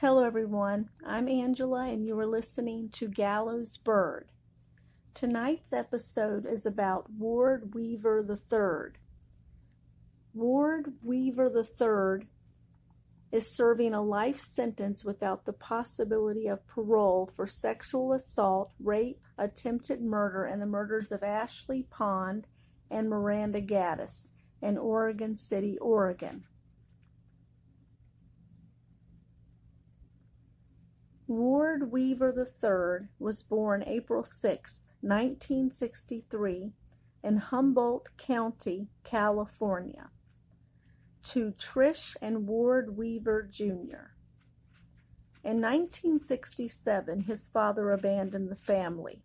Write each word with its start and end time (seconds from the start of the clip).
Hello, 0.00 0.22
everyone. 0.22 0.90
I'm 1.04 1.26
Angela, 1.26 1.86
and 1.88 2.06
you 2.06 2.16
are 2.20 2.24
listening 2.24 2.88
to 2.90 3.08
Gallows 3.08 3.76
Bird. 3.78 4.28
Tonight's 5.12 5.72
episode 5.72 6.46
is 6.46 6.64
about 6.64 7.10
Ward 7.10 7.74
Weaver 7.74 8.24
III. 8.24 8.92
Ward 10.32 10.92
Weaver 11.02 11.50
III 11.52 12.28
is 13.32 13.50
serving 13.50 13.92
a 13.92 14.00
life 14.00 14.38
sentence 14.38 15.04
without 15.04 15.46
the 15.46 15.52
possibility 15.52 16.46
of 16.46 16.68
parole 16.68 17.26
for 17.26 17.48
sexual 17.48 18.12
assault, 18.12 18.70
rape, 18.78 19.24
attempted 19.36 20.00
murder, 20.00 20.44
and 20.44 20.62
the 20.62 20.66
murders 20.66 21.10
of 21.10 21.24
Ashley 21.24 21.88
Pond 21.90 22.46
and 22.88 23.10
Miranda 23.10 23.60
Gaddis 23.60 24.30
in 24.62 24.78
Oregon 24.78 25.34
City, 25.34 25.76
Oregon. 25.78 26.44
Ward 31.28 31.92
Weaver 31.92 32.32
III 32.34 33.08
was 33.18 33.42
born 33.42 33.84
April 33.86 34.24
6, 34.24 34.84
1963, 35.02 36.72
in 37.22 37.36
Humboldt 37.36 38.16
County, 38.16 38.88
California, 39.04 40.08
to 41.24 41.52
Trish 41.52 42.16
and 42.22 42.48
Ward 42.48 42.96
Weaver 42.96 43.42
Jr. 43.42 44.14
In 45.44 45.60
1967, 45.60 47.20
his 47.20 47.46
father 47.46 47.90
abandoned 47.92 48.48
the 48.48 48.56
family. 48.56 49.20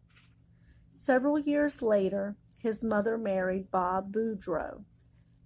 Several 0.92 1.40
years 1.40 1.82
later, 1.82 2.36
his 2.58 2.84
mother 2.84 3.18
married 3.18 3.72
Bob 3.72 4.12
Boudreaux, 4.12 4.84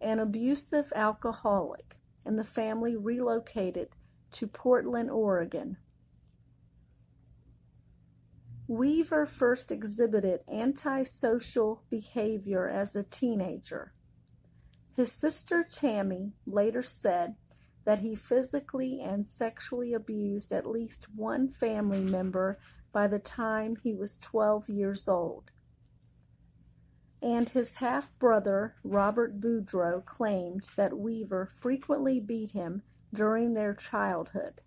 an 0.02 0.18
abusive 0.18 0.92
alcoholic, 0.96 1.98
and 2.26 2.40
the 2.40 2.44
family 2.44 2.96
relocated 2.96 3.90
to 4.32 4.48
Portland, 4.48 5.12
Oregon, 5.12 5.78
Weaver 8.68 9.26
first 9.26 9.72
exhibited 9.72 10.42
antisocial 10.52 11.84
behavior 11.90 12.68
as 12.68 12.96
a 12.96 13.04
teenager. 13.04 13.94
His 14.94 15.12
sister 15.12 15.64
Tammy 15.64 16.34
later 16.46 16.82
said 16.82 17.36
that 17.86 18.00
he 18.00 18.14
physically 18.14 19.00
and 19.00 19.26
sexually 19.26 19.94
abused 19.94 20.52
at 20.52 20.66
least 20.66 21.08
one 21.16 21.48
family 21.48 22.02
member 22.02 22.60
by 22.92 23.08
the 23.08 23.20
time 23.20 23.78
he 23.82 23.94
was 23.94 24.20
12 24.20 24.68
years 24.68 25.08
old. 25.08 25.52
And 27.22 27.48
his 27.48 27.76
half 27.76 28.12
brother, 28.20 28.76
Robert 28.84 29.40
Boudreaux, 29.40 30.04
claimed 30.04 30.70
that 30.76 30.98
Weaver 30.98 31.46
frequently 31.46 32.20
beat 32.20 32.52
him 32.52 32.84
during 33.14 33.54
their 33.54 33.74
childhood. 33.74 34.62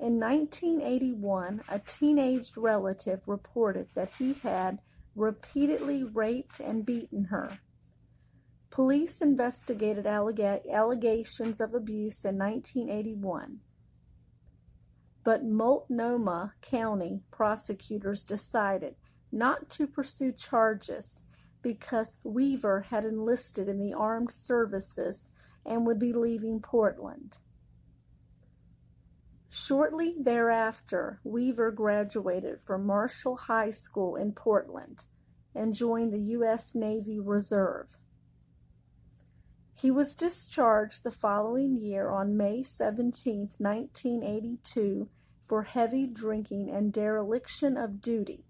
In 0.00 0.20
1981, 0.20 1.62
a 1.68 1.80
teenaged 1.80 2.56
relative 2.56 3.20
reported 3.26 3.88
that 3.94 4.10
he 4.18 4.34
had 4.34 4.78
repeatedly 5.16 6.04
raped 6.04 6.60
and 6.60 6.86
beaten 6.86 7.24
her. 7.24 7.58
Police 8.70 9.20
investigated 9.20 10.04
allega- 10.04 10.62
allegations 10.70 11.60
of 11.60 11.74
abuse 11.74 12.24
in 12.24 12.38
1981, 12.38 13.58
but 15.24 15.44
Multnomah 15.44 16.54
County 16.60 17.24
prosecutors 17.32 18.22
decided 18.22 18.94
not 19.32 19.68
to 19.70 19.88
pursue 19.88 20.30
charges 20.30 21.26
because 21.60 22.22
Weaver 22.24 22.82
had 22.82 23.04
enlisted 23.04 23.68
in 23.68 23.80
the 23.80 23.94
armed 23.94 24.30
services 24.30 25.32
and 25.66 25.84
would 25.86 25.98
be 25.98 26.12
leaving 26.12 26.60
Portland. 26.60 27.38
Shortly 29.50 30.14
thereafter, 30.18 31.20
Weaver 31.24 31.70
graduated 31.70 32.60
from 32.60 32.86
Marshall 32.86 33.36
High 33.36 33.70
School 33.70 34.14
in 34.16 34.32
Portland 34.32 35.04
and 35.54 35.74
joined 35.74 36.12
the 36.12 36.20
U.S. 36.20 36.74
Navy 36.74 37.18
Reserve. 37.18 37.96
He 39.74 39.90
was 39.90 40.14
discharged 40.14 41.02
the 41.02 41.10
following 41.10 41.76
year 41.76 42.10
on 42.10 42.36
May 42.36 42.62
17, 42.62 43.50
1982, 43.58 45.08
for 45.46 45.62
heavy 45.62 46.06
drinking 46.06 46.68
and 46.68 46.92
dereliction 46.92 47.76
of 47.76 48.02
duty. 48.02 48.44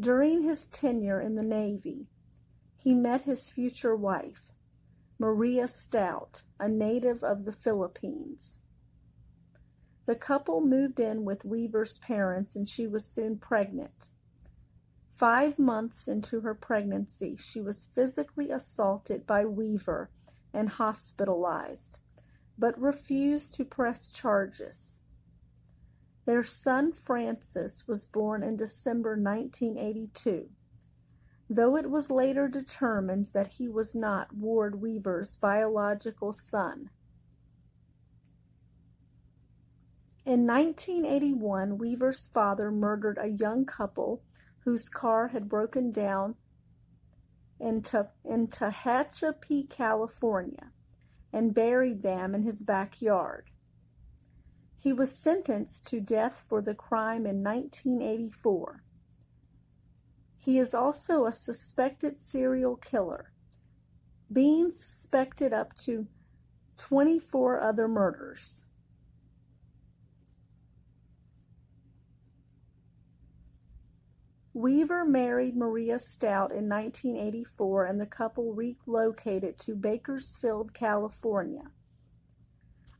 During 0.00 0.42
his 0.42 0.66
tenure 0.66 1.20
in 1.20 1.36
the 1.36 1.42
Navy, 1.42 2.06
he 2.76 2.94
met 2.94 3.22
his 3.22 3.50
future 3.50 3.94
wife, 3.94 4.52
Maria 5.18 5.68
Stout, 5.68 6.42
a 6.58 6.68
native 6.68 7.22
of 7.22 7.44
the 7.44 7.52
Philippines. 7.52 8.58
The 10.08 10.14
couple 10.14 10.62
moved 10.62 11.00
in 11.00 11.26
with 11.26 11.44
Weaver's 11.44 11.98
parents 11.98 12.56
and 12.56 12.66
she 12.66 12.86
was 12.86 13.04
soon 13.04 13.36
pregnant. 13.36 14.08
Five 15.14 15.58
months 15.58 16.08
into 16.08 16.40
her 16.40 16.54
pregnancy, 16.54 17.36
she 17.36 17.60
was 17.60 17.88
physically 17.94 18.50
assaulted 18.50 19.26
by 19.26 19.44
Weaver 19.44 20.08
and 20.50 20.70
hospitalized, 20.70 21.98
but 22.56 22.80
refused 22.80 23.54
to 23.56 23.66
press 23.66 24.10
charges. 24.10 24.96
Their 26.24 26.42
son 26.42 26.90
Francis 26.92 27.86
was 27.86 28.06
born 28.06 28.42
in 28.42 28.56
December 28.56 29.10
1982, 29.10 30.48
though 31.50 31.76
it 31.76 31.90
was 31.90 32.10
later 32.10 32.48
determined 32.48 33.26
that 33.34 33.48
he 33.58 33.68
was 33.68 33.94
not 33.94 34.34
Ward 34.34 34.80
Weaver's 34.80 35.36
biological 35.36 36.32
son. 36.32 36.88
In 40.28 40.46
1981, 40.46 41.78
Weaver's 41.78 42.26
father 42.26 42.70
murdered 42.70 43.16
a 43.18 43.28
young 43.28 43.64
couple 43.64 44.22
whose 44.58 44.90
car 44.90 45.28
had 45.28 45.48
broken 45.48 45.90
down 45.90 46.34
in, 47.58 47.82
in 48.26 48.48
Tehachapi, 48.48 49.70
California, 49.70 50.72
and 51.32 51.54
buried 51.54 52.02
them 52.02 52.34
in 52.34 52.42
his 52.42 52.62
backyard. 52.62 53.46
He 54.76 54.92
was 54.92 55.16
sentenced 55.16 55.86
to 55.86 55.98
death 55.98 56.44
for 56.46 56.60
the 56.60 56.74
crime 56.74 57.24
in 57.24 57.42
1984. 57.42 58.82
He 60.36 60.58
is 60.58 60.74
also 60.74 61.24
a 61.24 61.32
suspected 61.32 62.18
serial 62.18 62.76
killer, 62.76 63.32
being 64.30 64.72
suspected 64.72 65.54
up 65.54 65.72
to 65.84 66.06
24 66.76 67.62
other 67.62 67.88
murders. 67.88 68.64
Weaver 74.58 75.04
married 75.04 75.56
Maria 75.56 76.00
Stout 76.00 76.50
in 76.50 76.68
1984 76.68 77.84
and 77.84 78.00
the 78.00 78.06
couple 78.06 78.54
relocated 78.54 79.56
to 79.58 79.76
Bakersfield, 79.76 80.74
California. 80.74 81.70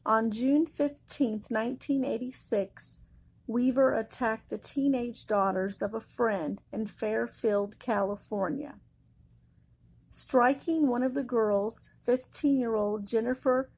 On 0.07 0.31
June 0.31 0.67
15, 0.67 1.47
1986, 1.49 3.03
Weaver 3.49 3.93
attacked 3.93 4.51
the 4.51 4.59
teenage 4.59 5.27
daughters 5.27 5.83
of 5.83 5.95
a 5.95 6.01
friend 6.01 6.63
in 6.73 6.87
Fairfield, 6.87 7.81
California, 7.81 8.77
striking 10.13 10.87
one 10.87 11.03
of 11.03 11.15
the 11.15 11.25
girls, 11.25 11.91
15 12.05 12.57
year 12.57 12.77
old 12.77 13.05
Jennifer 13.05 13.69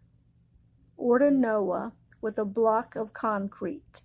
Ordanoa, 0.99 1.93
with 2.21 2.37
a 2.37 2.45
block 2.45 2.95
of 2.95 3.15
concrete. 3.15 4.05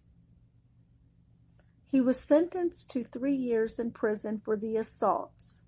He 1.96 2.02
was 2.02 2.20
sentenced 2.20 2.90
to 2.90 3.06
three 3.06 3.38
years 3.38 3.80
in 3.80 3.92
prison 3.92 4.42
for 4.44 4.58
the 4.58 4.76
assaults. 4.76 5.62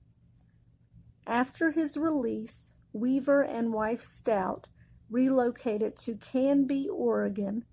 After 1.25 1.71
his 1.71 1.95
release, 1.95 2.73
Weaver 2.91 3.44
and 3.44 3.71
wife 3.71 4.03
Stout 4.03 4.68
relocated 5.09 5.95
to 6.00 6.15
Canby, 6.15 6.89
Oregon, 6.89 7.63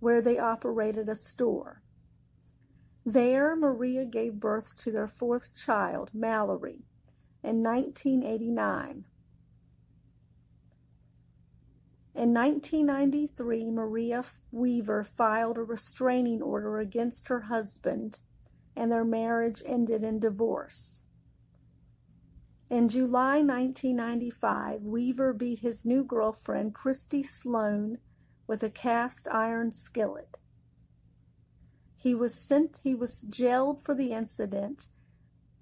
where 0.00 0.20
they 0.20 0.38
operated 0.38 1.08
a 1.08 1.14
store. 1.14 1.80
There, 3.06 3.56
Maria 3.56 4.04
gave 4.04 4.34
birth 4.34 4.76
to 4.82 4.92
their 4.92 5.08
fourth 5.08 5.54
child, 5.54 6.10
Mallory, 6.12 6.84
in 7.42 7.62
1989. 7.62 9.06
In 12.18 12.34
1993, 12.34 13.70
Maria 13.70 14.24
Weaver 14.50 15.04
filed 15.04 15.56
a 15.56 15.62
restraining 15.62 16.42
order 16.42 16.80
against 16.80 17.28
her 17.28 17.42
husband, 17.42 18.22
and 18.74 18.90
their 18.90 19.04
marriage 19.04 19.62
ended 19.64 20.02
in 20.02 20.18
divorce. 20.18 21.00
In 22.68 22.88
July 22.88 23.40
1995, 23.40 24.82
Weaver 24.82 25.32
beat 25.32 25.60
his 25.60 25.84
new 25.84 26.02
girlfriend, 26.02 26.74
Christy 26.74 27.22
Sloan, 27.22 27.98
with 28.48 28.64
a 28.64 28.70
cast 28.70 29.28
iron 29.28 29.72
skillet. 29.72 30.38
He 31.94 32.16
was 32.16 32.34
sent 32.34 32.80
he 32.82 32.96
was 32.96 33.22
jailed 33.30 33.80
for 33.80 33.94
the 33.94 34.10
incident, 34.10 34.88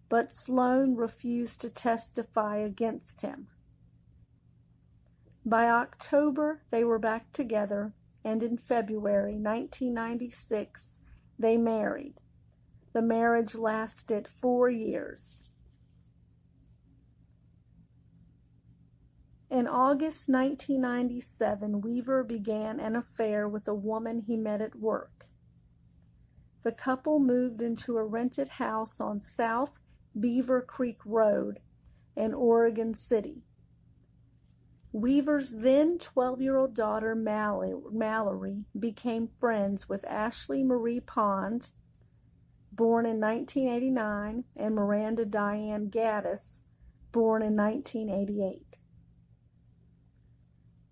but 0.08 0.32
Sloan 0.32 0.96
refused 0.96 1.60
to 1.60 1.70
testify 1.70 2.56
against 2.56 3.20
him. 3.20 3.48
By 5.46 5.68
October, 5.68 6.62
they 6.72 6.82
were 6.82 6.98
back 6.98 7.30
together, 7.30 7.94
and 8.24 8.42
in 8.42 8.58
February 8.58 9.34
1996, 9.34 11.00
they 11.38 11.56
married. 11.56 12.14
The 12.92 13.02
marriage 13.02 13.54
lasted 13.54 14.26
four 14.26 14.68
years. 14.68 15.44
In 19.48 19.68
August 19.68 20.28
1997, 20.28 21.80
Weaver 21.80 22.24
began 22.24 22.80
an 22.80 22.96
affair 22.96 23.48
with 23.48 23.68
a 23.68 23.74
woman 23.74 24.22
he 24.22 24.36
met 24.36 24.60
at 24.60 24.74
work. 24.74 25.26
The 26.64 26.72
couple 26.72 27.20
moved 27.20 27.62
into 27.62 27.96
a 27.98 28.04
rented 28.04 28.48
house 28.48 29.00
on 29.00 29.20
South 29.20 29.78
Beaver 30.18 30.62
Creek 30.62 30.98
Road 31.04 31.60
in 32.16 32.34
Oregon 32.34 32.96
City. 32.96 33.44
Weaver's 34.92 35.50
then 35.50 35.98
12 35.98 36.40
year 36.40 36.56
old 36.56 36.74
daughter 36.74 37.14
Mallory 37.14 38.64
became 38.78 39.28
friends 39.38 39.88
with 39.88 40.04
Ashley 40.06 40.62
Marie 40.62 41.00
Pond, 41.00 41.70
born 42.72 43.04
in 43.04 43.20
1989, 43.20 44.44
and 44.56 44.74
Miranda 44.74 45.26
Diane 45.26 45.90
Gaddis, 45.90 46.60
born 47.12 47.42
in 47.42 47.56
1988. 47.56 48.76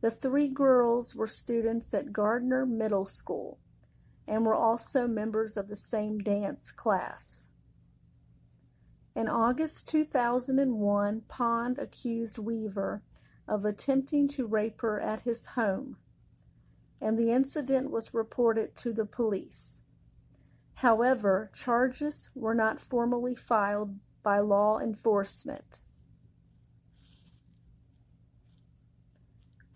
The 0.01 0.11
three 0.11 0.49
girls 0.49 1.15
were 1.15 1.27
students 1.27 1.95
at 1.95 2.13
Gardner 2.13 2.67
Middle 2.67 3.07
School 3.07 3.59
and 4.27 4.45
were 4.45 4.55
also 4.55 5.07
members 5.07 5.57
of 5.57 5.69
the 5.69 5.77
same 5.77 6.19
dance 6.19 6.71
class. 6.71 7.49
In 9.17 9.29
August 9.29 9.89
2001, 9.89 11.23
Pond 11.29 11.79
accused 11.79 12.39
Weaver 12.39 13.03
of 13.47 13.65
attempting 13.65 14.29
to 14.29 14.47
rape 14.47 14.81
her 14.81 15.01
at 15.01 15.21
his 15.21 15.47
home, 15.49 15.97
and 17.01 17.19
the 17.19 17.31
incident 17.31 17.91
was 17.91 18.15
reported 18.15 18.75
to 18.77 18.93
the 18.93 19.05
police. 19.05 19.79
However, 20.77 21.51
charges 21.55 22.31
were 22.35 22.55
not 22.55 22.81
formally 22.81 23.35
filed 23.35 23.97
by 24.23 24.39
law 24.39 24.79
enforcement. 24.79 25.81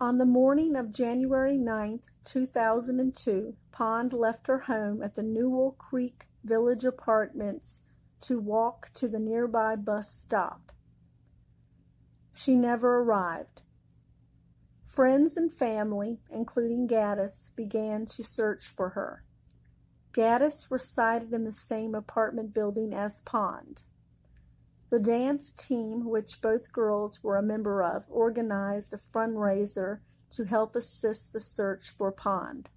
On 0.01 0.17
the 0.17 0.25
morning 0.25 0.75
of 0.75 0.93
January 0.93 1.57
9, 1.57 1.99
2002, 2.23 3.55
Pond 3.71 4.13
left 4.13 4.47
her 4.47 4.59
home 4.59 5.03
at 5.03 5.15
the 5.15 5.23
Newell 5.23 5.75
Creek 5.77 6.25
Village 6.43 6.85
Apartments 6.85 7.83
to 8.21 8.39
walk 8.39 8.91
to 8.93 9.07
the 9.07 9.19
nearby 9.19 9.75
bus 9.75 10.09
stop. 10.09 10.71
She 12.41 12.55
never 12.55 13.01
arrived. 13.01 13.63
Friends 14.87 15.35
and 15.35 15.53
family, 15.53 16.19
including 16.31 16.87
Gaddis, 16.87 17.53
began 17.53 18.05
to 18.05 18.23
search 18.23 18.63
for 18.63 18.91
her. 18.91 19.25
Gaddis 20.13 20.71
resided 20.71 21.33
in 21.33 21.43
the 21.43 21.51
same 21.51 21.93
apartment 21.93 22.53
building 22.53 22.93
as 22.93 23.19
Pond. 23.19 23.83
The 24.89 24.99
dance 24.99 25.51
team, 25.51 26.05
which 26.05 26.41
both 26.41 26.71
girls 26.71 27.21
were 27.21 27.35
a 27.35 27.43
member 27.43 27.83
of, 27.83 28.05
organized 28.07 28.93
a 28.93 28.97
fundraiser 28.97 29.99
to 30.31 30.45
help 30.45 30.77
assist 30.77 31.33
the 31.33 31.41
search 31.41 31.89
for 31.89 32.09
Pond, 32.09 32.69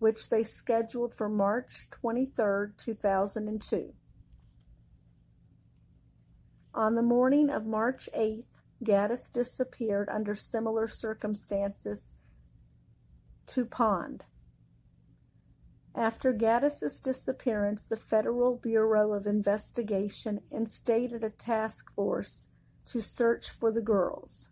which 0.00 0.30
they 0.30 0.42
scheduled 0.42 1.14
for 1.14 1.28
March 1.28 1.88
23, 1.90 2.70
2002. 2.76 3.94
On 6.74 6.94
the 6.94 7.02
morning 7.02 7.50
of 7.50 7.66
March 7.66 8.08
8th, 8.16 8.44
Gaddis 8.82 9.30
disappeared 9.30 10.08
under 10.08 10.34
similar 10.34 10.86
circumstances 10.86 12.14
to 13.46 13.64
Pond. 13.64 14.24
After 15.94 16.32
Gaddis's 16.32 17.00
disappearance, 17.00 17.84
the 17.84 17.96
Federal 17.96 18.56
Bureau 18.56 19.12
of 19.12 19.26
Investigation 19.26 20.40
instated 20.50 21.24
a 21.24 21.30
task 21.30 21.92
force 21.92 22.48
to 22.86 23.00
search 23.00 23.50
for 23.50 23.72
the 23.72 23.80
girls. 23.80 24.48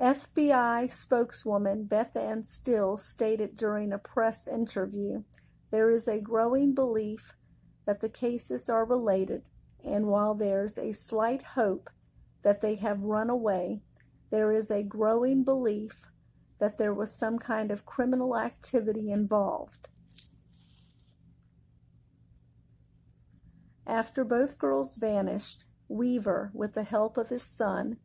FBI 0.00 0.92
spokeswoman 0.92 1.84
Beth 1.84 2.16
Ann 2.16 2.44
Steele 2.44 2.96
stated 2.96 3.56
during 3.56 3.92
a 3.92 3.98
press 3.98 4.46
interview 4.46 5.22
there 5.70 5.90
is 5.90 6.06
a 6.06 6.20
growing 6.20 6.74
belief 6.74 7.32
that 7.86 8.00
the 8.00 8.08
cases 8.08 8.68
are 8.68 8.84
related, 8.84 9.42
and 9.82 10.06
while 10.06 10.34
there's 10.34 10.76
a 10.76 10.92
slight 10.92 11.42
hope 11.42 11.88
that 12.46 12.60
they 12.60 12.76
have 12.76 13.02
run 13.02 13.28
away, 13.28 13.80
there 14.30 14.52
is 14.52 14.70
a 14.70 14.80
growing 14.80 15.42
belief 15.42 16.06
that 16.60 16.78
there 16.78 16.94
was 16.94 17.10
some 17.10 17.40
kind 17.40 17.72
of 17.72 17.84
criminal 17.84 18.38
activity 18.38 19.10
involved. 19.10 19.88
After 23.84 24.24
both 24.24 24.58
girls 24.58 24.94
vanished, 24.94 25.64
Weaver, 25.88 26.52
with 26.54 26.74
the 26.74 26.84
help 26.84 27.16
of 27.16 27.30
his 27.30 27.42
son, 27.42 27.96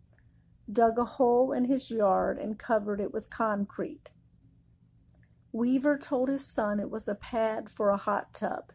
dug 0.71 0.97
a 0.97 1.05
hole 1.05 1.51
in 1.51 1.65
his 1.65 1.91
yard 1.91 2.39
and 2.39 2.57
covered 2.57 2.99
it 2.99 3.13
with 3.13 3.29
concrete. 3.29 4.09
Weaver 5.51 5.99
told 5.99 6.29
his 6.29 6.51
son 6.51 6.79
it 6.79 6.89
was 6.89 7.07
a 7.07 7.13
pad 7.13 7.69
for 7.69 7.91
a 7.91 7.97
hot 7.97 8.33
tub. 8.33 8.71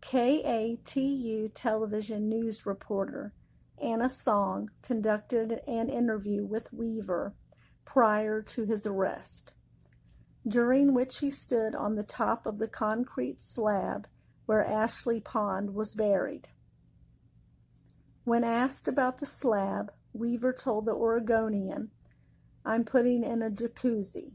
KATU 0.00 1.52
television 1.54 2.28
news 2.28 2.66
reporter 2.66 3.32
Anna 3.82 4.08
Song 4.08 4.70
conducted 4.82 5.60
an 5.66 5.88
interview 5.88 6.44
with 6.44 6.72
Weaver 6.72 7.34
prior 7.84 8.42
to 8.42 8.64
his 8.64 8.86
arrest, 8.86 9.52
during 10.46 10.94
which 10.94 11.18
he 11.18 11.30
stood 11.30 11.74
on 11.74 11.94
the 11.94 12.02
top 12.02 12.46
of 12.46 12.58
the 12.58 12.68
concrete 12.68 13.42
slab 13.42 14.06
where 14.46 14.64
Ashley 14.64 15.20
Pond 15.20 15.74
was 15.74 15.94
buried. 15.94 16.48
When 18.24 18.44
asked 18.44 18.88
about 18.88 19.18
the 19.18 19.26
slab, 19.26 19.92
Weaver 20.12 20.52
told 20.52 20.86
the 20.86 20.92
Oregonian, 20.92 21.90
I'm 22.64 22.84
putting 22.84 23.22
in 23.24 23.42
a 23.42 23.50
jacuzzi. 23.50 24.32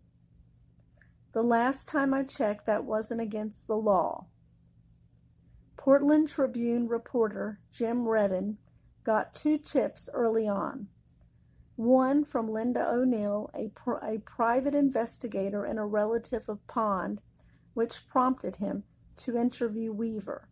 The 1.34 1.44
last 1.44 1.88
time 1.88 2.14
I 2.14 2.24
checked, 2.24 2.66
that 2.68 2.86
wasn't 2.86 3.22
against 3.22 3.68
the 3.68 3.76
law. 3.76 4.28
Portland 5.78 6.30
Tribune 6.30 6.88
reporter 6.88 7.60
Jim 7.72 8.08
Redden 8.08 8.58
got 9.04 9.34
two 9.34 9.58
tips 9.58 10.10
early 10.14 10.48
on 10.48 10.88
one 11.76 12.24
from 12.24 12.52
Linda 12.52 12.88
O'Neill, 12.88 13.50
a, 13.56 13.70
pr- 13.70 14.04
a 14.04 14.20
private 14.20 14.76
investigator 14.76 15.66
and 15.66 15.80
a 15.80 15.84
relative 15.84 16.48
of 16.48 16.66
Pond, 16.68 17.22
which 17.74 18.08
prompted 18.08 18.58
him 18.58 18.84
to 19.18 19.38
interview 19.38 19.92
Weaver. 19.92 20.50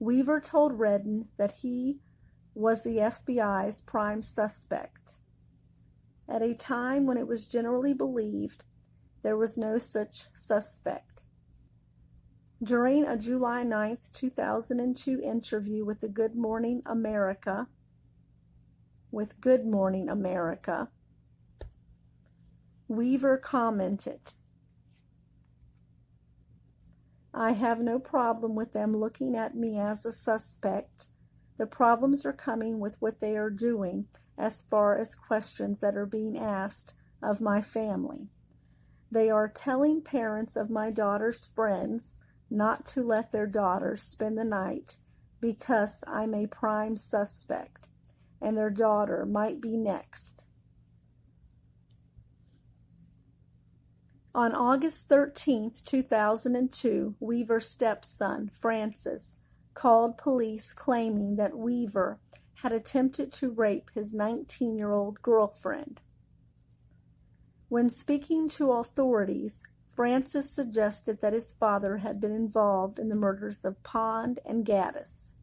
Weaver 0.00 0.40
told 0.40 0.78
Redden 0.78 1.28
that 1.38 1.52
he 1.62 2.00
was 2.54 2.82
the 2.82 2.96
FBI's 2.96 3.80
prime 3.80 4.22
suspect. 4.22 5.16
At 6.28 6.42
a 6.42 6.54
time 6.54 7.06
when 7.06 7.16
it 7.16 7.28
was 7.28 7.46
generally 7.46 7.94
believed 7.94 8.64
there 9.22 9.36
was 9.36 9.56
no 9.56 9.78
such 9.78 10.26
suspect. 10.34 11.11
During 12.62 13.04
a 13.04 13.16
July 13.16 13.64
9, 13.64 13.98
2002 14.12 15.20
interview 15.20 15.84
with 15.84 15.98
the 15.98 16.08
Good 16.08 16.36
Morning 16.36 16.80
America, 16.86 17.66
with 19.10 19.40
Good 19.40 19.66
Morning 19.66 20.08
America, 20.08 20.88
Weaver 22.86 23.36
commented, 23.38 24.34
I 27.34 27.52
have 27.52 27.80
no 27.80 27.98
problem 27.98 28.54
with 28.54 28.72
them 28.72 28.96
looking 28.96 29.34
at 29.34 29.56
me 29.56 29.76
as 29.80 30.06
a 30.06 30.12
suspect. 30.12 31.08
The 31.58 31.66
problems 31.66 32.24
are 32.24 32.32
coming 32.32 32.78
with 32.78 32.96
what 33.00 33.18
they 33.18 33.36
are 33.36 33.50
doing 33.50 34.06
as 34.38 34.62
far 34.62 34.96
as 34.96 35.16
questions 35.16 35.80
that 35.80 35.96
are 35.96 36.06
being 36.06 36.38
asked 36.38 36.94
of 37.20 37.40
my 37.40 37.60
family. 37.60 38.28
They 39.10 39.30
are 39.30 39.48
telling 39.48 40.00
parents 40.00 40.54
of 40.54 40.70
my 40.70 40.92
daughter's 40.92 41.44
friends 41.44 42.14
not 42.52 42.84
to 42.86 43.02
let 43.02 43.32
their 43.32 43.46
daughters 43.46 44.02
spend 44.02 44.36
the 44.36 44.44
night 44.44 44.98
because 45.40 46.04
I'm 46.06 46.34
a 46.34 46.46
prime 46.46 46.96
suspect 46.96 47.88
and 48.40 48.56
their 48.56 48.70
daughter 48.70 49.24
might 49.24 49.60
be 49.60 49.76
next. 49.76 50.44
On 54.34 54.54
August 54.54 55.08
13, 55.08 55.72
2002, 55.84 57.14
Weaver's 57.20 57.68
stepson, 57.68 58.50
Francis, 58.58 59.38
called 59.74 60.18
police 60.18 60.72
claiming 60.72 61.36
that 61.36 61.56
Weaver 61.56 62.18
had 62.62 62.72
attempted 62.72 63.32
to 63.32 63.50
rape 63.50 63.90
his 63.94 64.14
19 64.14 64.76
year 64.76 64.92
old 64.92 65.20
girlfriend. 65.20 66.00
When 67.68 67.90
speaking 67.90 68.48
to 68.50 68.72
authorities, 68.72 69.62
Francis 69.94 70.50
suggested 70.50 71.20
that 71.20 71.34
his 71.34 71.52
father 71.52 71.98
had 71.98 72.20
been 72.20 72.32
involved 72.32 72.98
in 72.98 73.10
the 73.10 73.14
murders 73.14 73.64
of 73.64 73.82
Pond 73.82 74.40
and 74.44 74.64
Gaddis. 74.64 75.34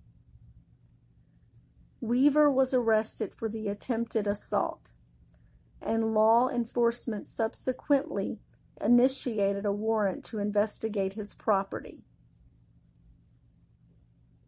Weaver 2.01 2.50
was 2.50 2.74
arrested 2.74 3.36
for 3.36 3.48
the 3.48 3.68
attempted 3.68 4.25
assault, 4.25 4.89
and 5.82 6.13
law 6.13 6.50
enforcement 6.50 7.27
subsequently 7.27 8.39
initiated 8.82 9.65
a 9.65 9.72
warrant 9.72 10.24
to 10.25 10.39
investigate 10.39 11.13
his 11.13 11.36
property. 11.36 12.03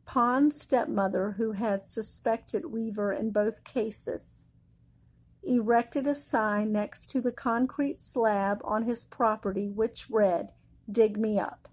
Pond's 0.06 0.60
stepmother, 0.60 1.34
who 1.38 1.52
had 1.52 1.86
suspected 1.86 2.66
Weaver 2.66 3.14
in 3.14 3.32
both 3.32 3.64
cases, 3.64 4.46
erected 5.44 6.08
a 6.08 6.16
sign 6.16 6.72
next 6.72 7.10
to 7.12 7.22
the 7.22 7.32
concrete 7.32 8.02
slab 8.02 8.62
on 8.64 8.84
his 8.84 9.06
property 9.06 9.68
which 9.68 10.10
read, 10.10 10.52
Dig 10.92 11.18
me 11.18 11.40
up. 11.40 11.68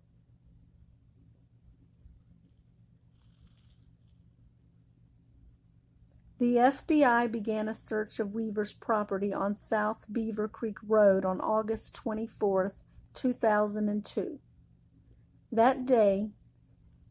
The 6.39 6.55
FBI 6.55 7.33
began 7.33 7.69
a 7.69 7.75
search 7.75 8.21
of 8.21 8.33
Weaver's 8.33 8.73
property 8.73 9.35
on 9.35 9.57
South 9.57 10.05
Beaver 10.11 10.47
Creek 10.47 10.77
Road 10.87 11.25
on 11.25 11.41
August 11.41 11.97
24, 11.97 12.75
2002. 13.13 14.39
That 15.51 15.85
day, 15.85 16.31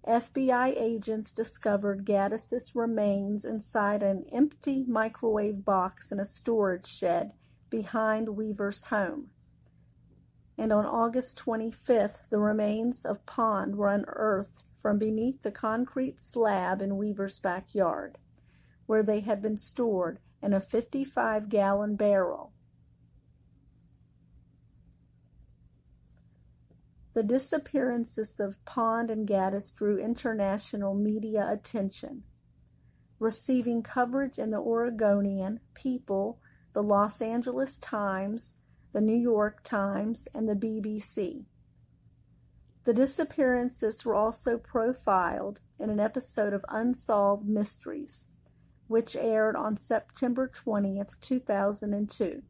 FBI 0.07 0.73
agents 0.79 1.33
discovered 1.33 2.05
Gaddis's 2.05 2.73
remains 2.73 3.43
inside 3.43 4.01
an 4.01 4.25
empty 4.31 4.85
microwave 4.87 5.65
box 5.65 6.13
in 6.13 6.19
a 6.19 6.25
storage 6.25 6.87
shed 6.87 7.33
behind 7.69 8.37
Weaver's 8.37 8.85
home. 8.85 9.31
And 10.57 10.71
on 10.71 10.85
August 10.85 11.37
25th, 11.45 12.29
the 12.29 12.39
remains 12.39 13.03
of 13.03 13.25
Pond 13.25 13.75
were 13.75 13.89
unearthed 13.89 14.63
from 14.79 14.97
beneath 14.97 15.41
the 15.41 15.51
concrete 15.51 16.21
slab 16.21 16.81
in 16.81 16.95
Weaver's 16.95 17.39
backyard, 17.39 18.17
where 18.85 19.03
they 19.03 19.19
had 19.19 19.41
been 19.41 19.57
stored 19.57 20.19
in 20.41 20.53
a 20.53 20.61
55 20.61 21.49
gallon 21.49 21.97
barrel. 21.97 22.53
The 27.17 27.23
disappearances 27.23 28.39
of 28.39 28.63
Pond 28.63 29.09
and 29.09 29.27
Gaddis 29.27 29.75
drew 29.75 29.97
international 29.97 30.93
media 30.93 31.47
attention, 31.49 32.21
receiving 33.17 33.81
coverage 33.81 34.37
in 34.37 34.51
the 34.51 34.59
Oregonian, 34.59 35.59
People, 35.73 36.39
the 36.73 36.83
Los 36.83 37.19
Angeles 37.19 37.79
Times, 37.79 38.57
the 38.93 39.01
New 39.01 39.17
York 39.17 39.63
Times, 39.63 40.27
and 40.35 40.47
the 40.47 40.53
BBC. 40.53 41.45
The 42.83 42.93
disappearances 42.93 44.05
were 44.05 44.13
also 44.13 44.59
profiled 44.59 45.59
in 45.79 45.89
an 45.89 45.99
episode 45.99 46.53
of 46.53 46.63
Unsolved 46.69 47.47
Mysteries, 47.47 48.27
which 48.85 49.15
aired 49.15 49.55
on 49.55 49.75
September 49.75 50.47
20th, 50.47 51.19
2002, 51.19 52.43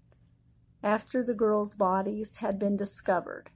after 0.83 1.23
the 1.23 1.33
girls' 1.33 1.75
bodies 1.75 2.35
had 2.41 2.59
been 2.59 2.75
discovered. 2.75 3.51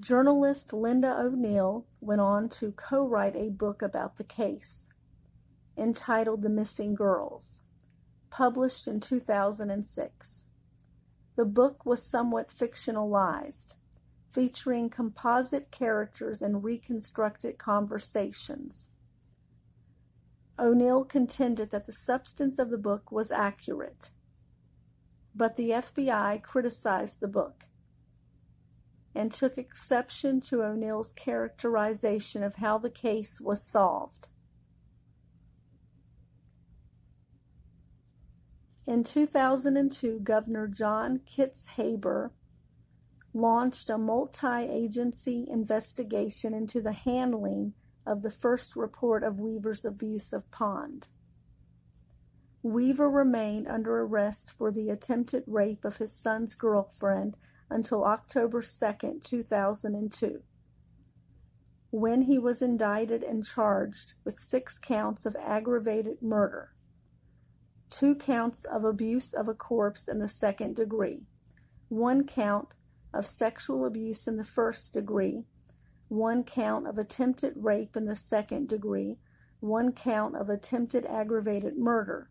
Journalist 0.00 0.72
Linda 0.72 1.18
O'Neill 1.18 1.84
went 2.00 2.20
on 2.20 2.48
to 2.50 2.70
co-write 2.70 3.34
a 3.34 3.48
book 3.48 3.82
about 3.82 4.16
the 4.16 4.22
case, 4.22 4.90
entitled 5.76 6.42
The 6.42 6.48
Missing 6.48 6.94
Girls, 6.94 7.62
published 8.30 8.86
in 8.86 9.00
2006. 9.00 10.44
The 11.34 11.44
book 11.44 11.84
was 11.84 12.08
somewhat 12.08 12.48
fictionalized, 12.48 13.74
featuring 14.32 14.88
composite 14.88 15.72
characters 15.72 16.42
and 16.42 16.62
reconstructed 16.62 17.58
conversations. 17.58 18.90
O'Neill 20.60 21.04
contended 21.04 21.70
that 21.70 21.86
the 21.86 21.92
substance 21.92 22.60
of 22.60 22.70
the 22.70 22.78
book 22.78 23.10
was 23.10 23.32
accurate, 23.32 24.10
but 25.34 25.56
the 25.56 25.70
FBI 25.70 26.40
criticized 26.44 27.18
the 27.18 27.26
book 27.26 27.64
and 29.18 29.32
took 29.32 29.58
exception 29.58 30.40
to 30.40 30.62
O'Neill's 30.62 31.12
characterization 31.12 32.44
of 32.44 32.54
how 32.54 32.78
the 32.78 32.88
case 32.88 33.40
was 33.40 33.60
solved. 33.60 34.28
In 38.86 39.02
2002, 39.02 40.20
Governor 40.20 40.68
John 40.68 41.18
Kitzhaber 41.26 42.30
launched 43.34 43.90
a 43.90 43.98
multi-agency 43.98 45.48
investigation 45.50 46.54
into 46.54 46.80
the 46.80 46.92
handling 46.92 47.74
of 48.06 48.22
the 48.22 48.30
first 48.30 48.76
report 48.76 49.24
of 49.24 49.40
Weaver's 49.40 49.84
abuse 49.84 50.32
of 50.32 50.48
Pond. 50.52 51.08
Weaver 52.62 53.10
remained 53.10 53.66
under 53.66 54.00
arrest 54.00 54.52
for 54.52 54.70
the 54.70 54.90
attempted 54.90 55.42
rape 55.48 55.84
of 55.84 55.96
his 55.96 56.12
son's 56.12 56.54
girlfriend 56.54 57.36
until 57.70 58.04
October 58.04 58.62
2, 58.62 59.20
2002, 59.22 60.42
when 61.90 62.22
he 62.22 62.38
was 62.38 62.60
indicted 62.60 63.22
and 63.22 63.44
charged 63.44 64.14
with 64.24 64.34
six 64.34 64.78
counts 64.78 65.24
of 65.24 65.36
aggravated 65.36 66.20
murder, 66.20 66.74
two 67.90 68.14
counts 68.14 68.64
of 68.64 68.84
abuse 68.84 69.32
of 69.32 69.48
a 69.48 69.54
corpse 69.54 70.08
in 70.08 70.18
the 70.18 70.28
second 70.28 70.76
degree, 70.76 71.22
one 71.88 72.26
count 72.26 72.74
of 73.14 73.26
sexual 73.26 73.86
abuse 73.86 74.26
in 74.26 74.36
the 74.36 74.44
first 74.44 74.92
degree, 74.92 75.44
one 76.08 76.44
count 76.44 76.86
of 76.86 76.98
attempted 76.98 77.54
rape 77.56 77.96
in 77.96 78.04
the 78.04 78.14
second 78.14 78.68
degree, 78.68 79.16
one 79.60 79.92
count 79.92 80.36
of 80.36 80.48
attempted 80.48 81.06
aggravated 81.06 81.76
murder, 81.76 82.30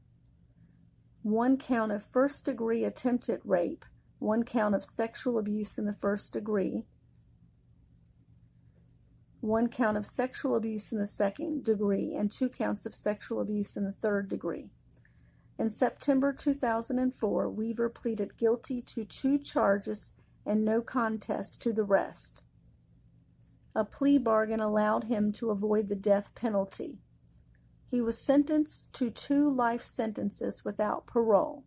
one 1.23 1.57
count 1.57 1.91
of 1.91 2.03
first 2.03 2.45
degree 2.45 2.83
attempted 2.83 3.41
rape, 3.43 3.85
one 4.19 4.43
count 4.43 4.75
of 4.75 4.83
sexual 4.83 5.37
abuse 5.37 5.77
in 5.77 5.85
the 5.85 5.95
first 6.01 6.33
degree, 6.33 6.85
one 9.41 9.67
count 9.69 9.95
of 9.95 10.05
sexual 10.05 10.55
abuse 10.55 10.91
in 10.91 10.97
the 10.97 11.07
second 11.07 11.63
degree, 11.63 12.15
and 12.15 12.31
two 12.31 12.49
counts 12.49 12.85
of 12.85 12.95
sexual 12.95 13.39
abuse 13.39 13.77
in 13.77 13.83
the 13.83 13.91
third 13.91 14.27
degree. 14.27 14.69
In 15.59 15.69
September 15.69 16.33
2004, 16.33 17.49
Weaver 17.49 17.89
pleaded 17.89 18.37
guilty 18.37 18.81
to 18.81 19.05
two 19.05 19.37
charges 19.37 20.13
and 20.45 20.63
no 20.63 20.81
contest 20.81 21.61
to 21.61 21.73
the 21.73 21.83
rest. 21.83 22.43
A 23.75 23.83
plea 23.83 24.17
bargain 24.17 24.59
allowed 24.59 25.05
him 25.05 25.31
to 25.33 25.51
avoid 25.51 25.87
the 25.87 25.95
death 25.95 26.33
penalty. 26.35 26.99
He 27.89 28.01
was 28.01 28.17
sentenced 28.17 28.91
to 28.93 29.09
two 29.09 29.49
life 29.49 29.83
sentences 29.83 30.65
without 30.65 31.05
parole. 31.05 31.63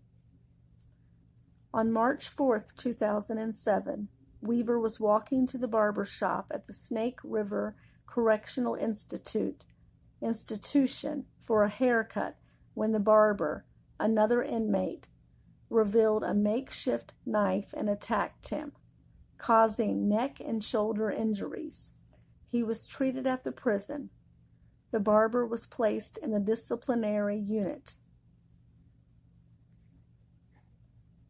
On 1.72 1.92
March 1.92 2.28
4, 2.28 2.64
2007, 2.76 4.08
Weaver 4.40 4.80
was 4.80 4.98
walking 4.98 5.46
to 5.46 5.58
the 5.58 5.68
barber 5.68 6.04
shop 6.04 6.46
at 6.50 6.66
the 6.66 6.72
Snake 6.72 7.18
River 7.22 7.76
Correctional 8.06 8.74
Institute 8.74 9.64
institution 10.22 11.26
for 11.42 11.62
a 11.62 11.70
haircut 11.70 12.36
when 12.74 12.92
the 12.92 13.00
barber, 13.00 13.64
another 13.98 14.42
inmate, 14.42 15.06
revealed 15.68 16.24
a 16.24 16.34
makeshift 16.34 17.14
knife 17.24 17.72
and 17.76 17.88
attacked 17.88 18.48
him, 18.48 18.72
causing 19.38 20.08
neck 20.08 20.40
and 20.44 20.62
shoulder 20.62 21.10
injuries. 21.10 21.92
He 22.46 22.62
was 22.62 22.86
treated 22.86 23.26
at 23.26 23.44
the 23.44 23.52
prison. 23.52 24.10
The 24.90 25.00
barber 25.00 25.46
was 25.46 25.66
placed 25.66 26.18
in 26.18 26.32
the 26.32 26.40
disciplinary 26.40 27.38
unit. 27.38 27.94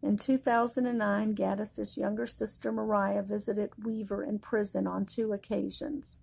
In 0.02 0.16
2009, 0.16 1.34
Gaddis's 1.34 1.98
younger 1.98 2.26
sister 2.26 2.72
Mariah 2.72 3.22
visited 3.22 3.84
Weaver 3.84 4.24
in 4.24 4.38
prison 4.38 4.86
on 4.86 5.04
two 5.04 5.32
occasions. 5.32 6.20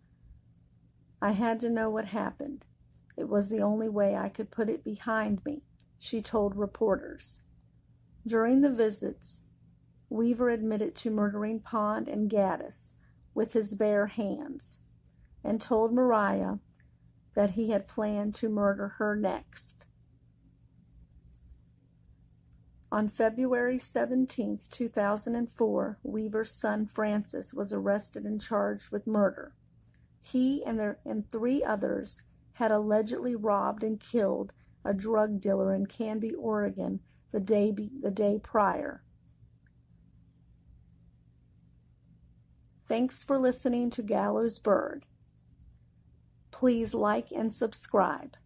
I 1.21 1.31
had 1.31 1.59
to 1.61 1.69
know 1.69 1.89
what 1.89 2.05
happened. 2.05 2.65
It 3.15 3.29
was 3.29 3.49
the 3.49 3.61
only 3.61 3.89
way 3.89 4.15
I 4.15 4.29
could 4.29 4.51
put 4.51 4.69
it 4.69 4.83
behind 4.83 5.43
me, 5.45 5.63
she 5.97 6.21
told 6.21 6.55
reporters. 6.55 7.41
During 8.25 8.61
the 8.61 8.71
visits, 8.71 9.41
Weaver 10.09 10.49
admitted 10.49 10.95
to 10.95 11.09
murdering 11.09 11.59
Pond 11.59 12.07
and 12.07 12.29
Gaddis 12.29 12.95
with 13.33 13.53
his 13.53 13.75
bare 13.75 14.07
hands 14.07 14.81
and 15.43 15.59
told 15.59 15.93
Mariah 15.93 16.57
that 17.35 17.51
he 17.51 17.71
had 17.71 17.87
planned 17.87 18.35
to 18.35 18.49
murder 18.49 18.89
her 18.97 19.15
next. 19.15 19.86
On 22.89 23.09
February 23.09 23.77
17, 23.79 24.59
2004, 24.71 25.99
Weaver's 26.03 26.51
son 26.51 26.85
Francis 26.85 27.53
was 27.53 27.73
arrested 27.73 28.23
and 28.23 28.41
charged 28.41 28.91
with 28.91 29.05
murder. 29.05 29.53
He 30.21 30.63
and, 30.63 30.79
their, 30.79 30.99
and 31.05 31.29
three 31.29 31.63
others 31.63 32.23
had 32.53 32.71
allegedly 32.71 33.35
robbed 33.35 33.83
and 33.83 33.99
killed 33.99 34.53
a 34.85 34.93
drug 34.93 35.41
dealer 35.41 35.73
in 35.73 35.85
Canby, 35.85 36.33
Oregon, 36.33 37.01
the 37.31 37.41
day, 37.41 37.71
be, 37.71 37.91
the 38.01 38.11
day 38.11 38.39
prior. 38.41 39.03
Thanks 42.87 43.21
for 43.21 43.37
listening 43.37 43.89
to 43.91 44.01
Gallows 44.01 44.59
Bird. 44.59 45.05
Please 46.51 46.93
like 46.93 47.31
and 47.31 47.53
subscribe. 47.53 48.37